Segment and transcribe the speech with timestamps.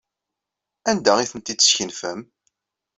[0.89, 2.19] Anda ay tent-id-teskenfem?